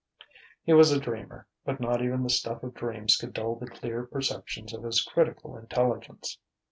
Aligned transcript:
He 0.63 0.73
was 0.73 0.91
a 0.91 0.99
dreamer, 0.99 1.45
but 1.63 1.79
not 1.79 2.01
even 2.01 2.23
the 2.23 2.31
stuff 2.31 2.63
of 2.63 2.73
dreams 2.73 3.15
could 3.17 3.33
dull 3.33 3.53
the 3.53 3.69
clear 3.69 4.03
perceptions 4.03 4.73
of 4.73 4.81
his 4.81 4.99
critical 5.03 5.55
intelligence.... 5.55 6.39